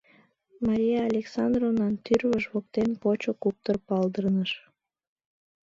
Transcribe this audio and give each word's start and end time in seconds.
Мария 0.65 0.99
Александровнан 1.09 1.93
тӱрвыж 2.03 2.43
воктен 2.53 2.89
кочо 3.03 3.31
куптыр 3.41 3.77
палдырныш. 3.87 4.51